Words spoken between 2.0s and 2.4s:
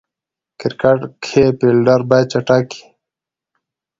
باید